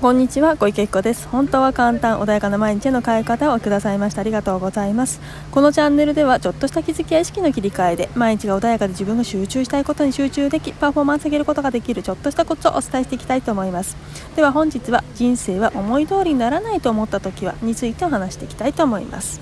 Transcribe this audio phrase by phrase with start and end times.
[0.00, 1.26] こんにちは小池子です。
[1.26, 4.20] 本当は簡単穏やかな毎日への変え方をくださいました。
[4.20, 5.20] ありがとうございます。
[5.50, 13.96] このチャンネルではちょっとした気づきや意識の切り替えで毎日が穏やかで自分が集中したいことに集中できパフォーマンス上げることができるちょっとしたコツをお伝えしていきたいと思います。
[14.36, 19.40] では本日は人生は思い通りにならないと思った時はについてお話していきたいと思います。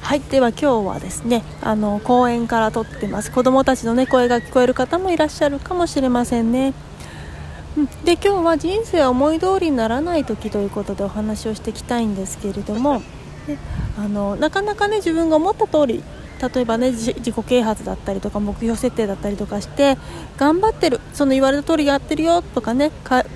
[0.00, 3.30] はいでは今日はですねあの公園から撮ってます。
[3.30, 6.74] 子供たちのね声が聞こえる方もいらっしゃるかもしれませんね。
[8.04, 13.02] で今日は人生思い通りにならない時ということでお話をしていきたいんですけれども
[13.46, 13.58] で
[13.98, 16.02] あのなかなかね自分が思った通り
[16.54, 19.98] 例えばね自己啓発だったりとか目標設定だったりとかして
[20.38, 22.90] 頑張ってるその言われた通りやってるよとかね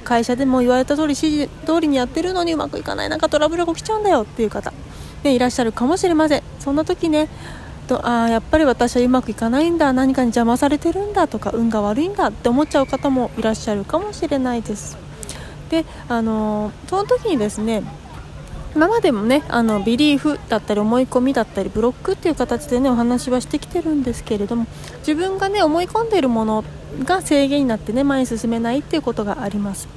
[0.04, 4.72] 会社でも言われた通り指示通りにやってるのにうまくいかないなんかトラブルが起きちゃうんだよっていう方、
[5.22, 6.42] ね、いらっしゃるかもしれません。
[6.60, 7.28] そんな時ね
[7.90, 14.96] とあやっぱり私はうまくいかないんだ何かに邪魔されてるんだとか運が悪いんだって思っちゃう方もいらっしゃるかもしれないです。
[15.70, 17.82] であのその時にですね
[18.76, 24.66] 今までもねあのビリーフだったり思い込みだったりブロックっていう形でねお話はしてきてるんですけれども
[24.98, 26.65] 自分がね思い込んでいるもの
[27.02, 29.88] が制限になってね前に進めないっていうことがあります。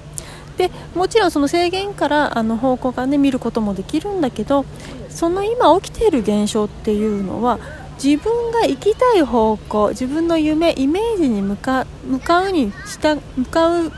[0.58, 4.66] でもちろんその制限からあの方向がね見ることもできるんだけど
[5.09, 7.59] その今起きている現象っていうのは
[8.02, 13.92] 自分が行きたい方向自分の夢イメージに向か向かうにした向かう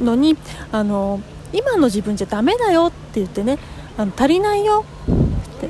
[0.00, 0.36] のに
[0.72, 1.20] あの
[1.52, 3.58] 今の自分じゃダメだよって言ってね
[3.96, 5.68] あの足りないよって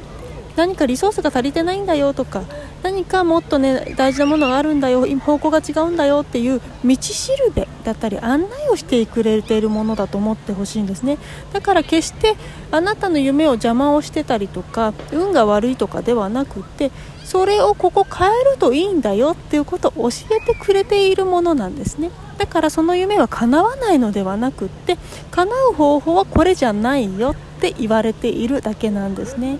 [0.57, 2.45] 何かリソースが足りてないんだよとか
[2.85, 11.17] 何かもっとね大事なものがあるんだよ方向が違うんだよっていう道しるべだったり案内をしてくれているものだと思ってほしいんですね。
[11.55, 12.37] だから決して
[12.71, 16.91] あなたの夢を邪魔をしてたりとか運が悪いとかではなくって
[17.25, 22.11] それをここ変えるといいんだよっていうことを教えてくれているものなんですね。
[22.37, 24.99] だからその夢は叶わないのではなくって
[25.31, 29.59] 叶う方法はこれじゃないよって言われているだけなんですね。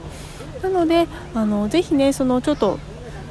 [0.63, 2.79] なのであのぜひねそのちょっと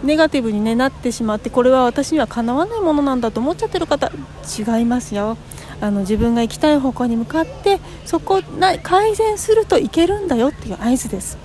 [0.04, 4.12] ネガティブに、ね、なってしまってこれは私にはかなわないものなんだと思っちゃってる方
[4.58, 5.38] 違いますよ。
[5.82, 11.38] あの自分が行きたい方向に向かってそこな改善するといけるんだよっていう合図です。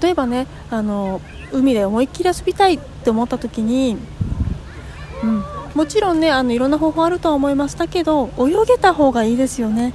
[0.00, 1.20] 例えばねあの
[1.52, 3.96] 海で思いっきり遊びたいって思った時に、
[5.22, 5.44] うん、
[5.74, 9.92] もちろんねあのいろんな方法あるとは思いましたけど泳げた方がいいですよね。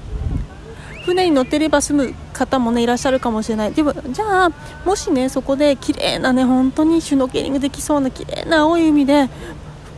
[1.06, 3.72] 船に乗ってれば済む方もねいらっしゃるかもしれない。
[3.72, 4.52] でもじゃあ
[4.86, 9.30] もしねそこで綺麗なね本当にシュノーケリングできそうな綺麗な青い海で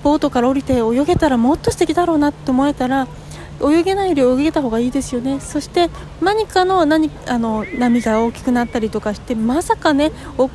[0.04, 3.08] ボートから降りて泳げたらもっと素敵だろうなって思えたら
[3.62, 5.40] 泳げないより泳げた方がいいですよね。
[5.40, 5.90] そして
[6.22, 10.50] 何かの何あの波が大きくなったりとかしてまさかねおっ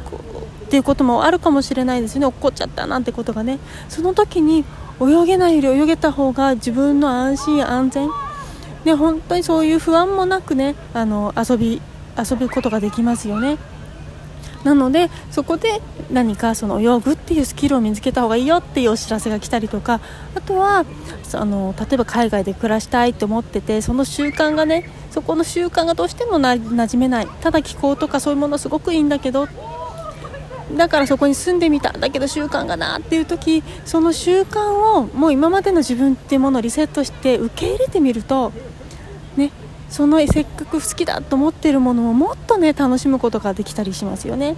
[0.71, 2.27] ていうこともあるかもしれないですね。
[2.27, 3.59] 落っこっちゃったなんてことがね。
[3.89, 4.65] その時に
[5.01, 8.09] 泳げないより泳げた方が自分の安心安全
[8.85, 11.81] ね、本当にそういう不安もなくねあの遊び
[12.19, 13.59] 遊ぶことができますよね。
[14.65, 15.81] なのでそこで
[16.13, 20.01] 何かその泳ぐっていうスキルを身につけた方がいいよっていうお知らせが来たりとか
[20.37, 20.85] あとは
[21.35, 27.27] あの例えば海外で暮らしたいと思っててその習慣がねそこの習慣がどうしてもな馴染めない。
[27.41, 29.49] ただ気候とかそういうものすごくいいんだけど
[30.77, 38.53] だからそこに住んでみたんだけど習慣がなっていう時その習慣をもう今までの自分っていうものをリセットして受け入れてみると
[39.37, 39.51] ね
[39.89, 44.53] そのせっかく好きだと思っているものをもっとね楽しむことができたりしますよね。
[44.53, 44.55] っ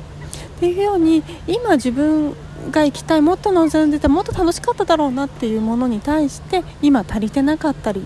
[0.60, 2.34] ていうように今自分
[2.70, 8.02] が行きたいもっと望んでたもっと楽しかっただろうなっていうものに対して今足りてなかったり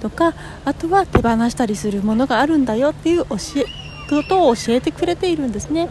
[0.00, 0.34] とか
[0.64, 3.64] あとは手放したりするものがあるんだよっていう教え
[4.08, 5.88] ことを教えてくれているんですね。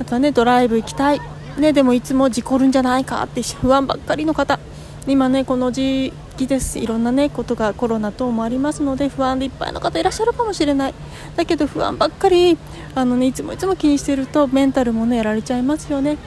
[0.00, 1.20] あとはねドライブ行きたい、
[1.58, 4.58] ね、でもいつも事故るんじゃないかって不安ばっかりの方
[5.06, 6.78] 今ねこの時期です。
[6.78, 10.94] いろんなねことがコロナ等もありますので不安でいっぱいの方いらっしゃるかもしれない。
[11.36, 12.58] だけど不安ばっかり
[12.94, 16.18] あの、ね、いつもいつも気にしてるとメンタルもねやられちゃいますよね。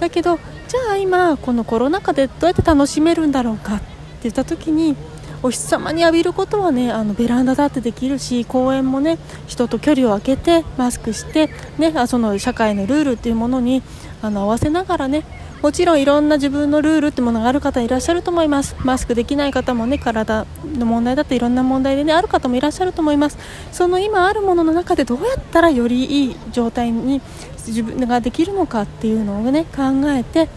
[0.00, 0.38] だけど
[0.68, 3.76] じゃあ今このコロナ禍でどうやって楽しめるんだろうか？
[3.76, 3.84] って
[4.24, 4.96] 言った時に
[5.42, 11.48] お日様に浴びることはねあのベランダだってできるし公園もね人と距離を空けてマスクして、
[11.78, 13.82] ね、あその社会のルールっていうものに
[14.20, 15.24] あの合わせながらね
[15.62, 18.74] もちろんいろんな自分のルールってものがある方いらっしゃると思います。
[18.82, 23.36] マスクできない方もね体の問題だっていろんな問題でねある方もいらっしゃると思います。
[23.70, 27.20] その今あるものの中でどうやったらよりいい状態に
[27.66, 30.48] 自分ができるのかっていうのをね考えて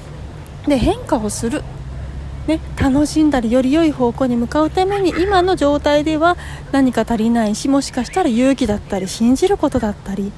[0.67, 1.63] で変化をする。
[2.47, 6.35] ね、楽しんだりより良い方向に向かうために今の状態では
[6.73, 10.33] 何か足りないしもしかしたら勇気だったり信じることだったり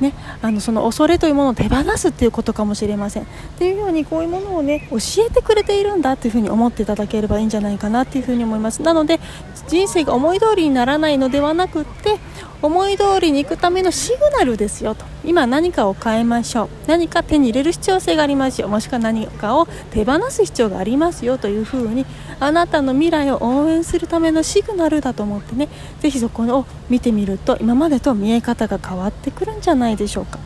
[0.00, 3.22] ね、あのその恐れというものを手放すっていうことかもしれません。
[3.24, 3.26] っ
[3.58, 8.82] ていうようにこういうものをね教えてくれているんだっていうふうに思っていただければいいんじゃないかなっていうふうに思います。
[8.82, 9.20] なので
[9.68, 12.18] 人生が思い通りにならないのではなくって
[12.62, 15.04] 思い通りに行くためのシグナルですよと。
[15.24, 16.68] 今何かを変えましょう。
[16.86, 18.68] 何か手に入れる必要性がありますよ。
[18.68, 22.04] もしくは何かを手放す必要がありますよというふうに
[22.38, 25.68] あなたの未来を応援するためのシグナルだと思ってね
[26.00, 30.38] ぜひそこを見てみると今までと見え方が変わってくるんじゃないでしょうか。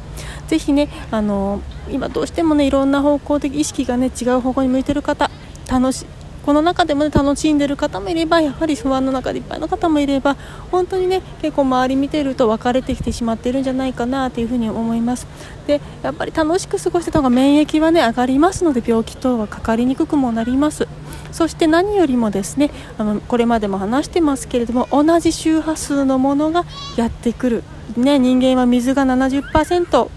[0.47, 1.61] ぜひねあの
[1.91, 5.31] 今どうしてもねいろんな方向的意識がね違う方向に向いてる方
[5.69, 6.07] 楽し
[6.45, 10.37] この中でも、ね、楽しんでる方もいればやはり不安の中でいっぱいの方もいれば
[10.71, 15.27] 本当にね結構周り見てると分かれてきてしまっているんじゃないかなというふに思います。
[15.67, 20.87] でやっぱり楽しく過ごしてた方が免疫はね上がりますので病気等はかかりにくくもなります。
[21.33, 26.65] そして何よりもですねあのこれまでも話してますけれども同じ周波数のものが
[26.97, 27.65] やってくる、
[27.97, 30.09] ね、人間は水が70%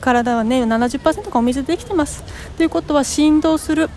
[0.00, 2.22] 体はね70%がお水でできてます。
[2.56, 3.90] ということは振動する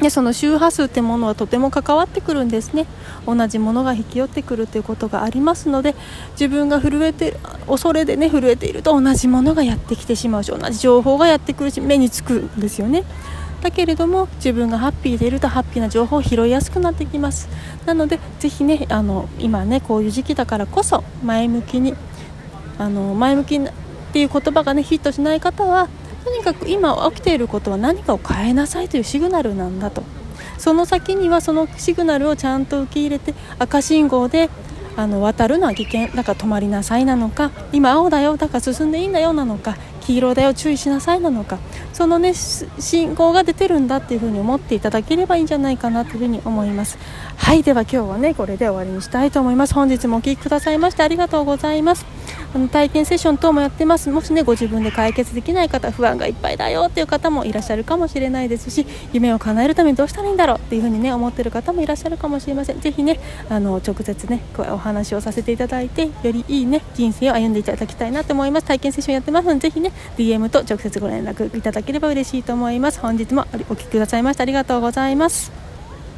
[0.00, 2.86] でその周波数ってものはとても関わってくるんですね。
[3.26, 5.94] 同じものが引き寄ってくるということがありますので
[6.32, 7.36] 自分が震えて
[7.68, 13.04] 恐れでね震えていると同じものがやってきてしまうし同じ情報がやってくるし目につくんですよね。
[13.62, 17.48] だけれども自分がハッピーでいるとハッピーな情報を拾いやすくなってきます。
[17.86, 21.94] なのでぜひねあの今ねこういう時期だからこそ前向きに
[22.78, 23.60] あの前向きっ
[24.12, 25.88] ていう言葉がねヒットしない方は
[26.24, 30.02] とにかく今起きていることは何かを変えなさいというシグナルなんだと。
[30.58, 34.48] その先にはそのシグナルをちゃんと受け入れて赤信号で
[34.96, 41.58] あの渡るのは危険だから止まりなさいなのか今青だよだから進んでいいんだよなのか黄色だよ注意しなさいなのか
[41.92, 46.98] そのね信号が出てるんだっていうふうに思っていただければいいんじゃないかなというふうに思います。
[47.36, 49.74] はいでは今日はねこれで終わりにしたいと思います。
[49.74, 52.21] 本日もお聴きくださいましてありがとうございます。
[52.54, 54.10] あの体験セッション等もやってます。
[54.10, 62.80] もしねご自分で解決できない方不安がいっぱいだよっていう方もいらっしゃるかもしれないですし夢を叶えるためにどうしたらいいんだろうっていうふうにね思ってる方もいらっしゃるかもしれません。
[62.80, 63.18] ぜひね
[63.48, 68.66] あの直接ねお話をさせていただいてよりいいね人生を歩んでいただきたいなと思います。
[68.66, 73.00] 体験セッションやってますのでぜひね DM と直接ご連絡いただければ嬉しいと思います。
[73.00, 73.44] 本日もお
[73.74, 75.71] 聞きくださいましてありがとうございます。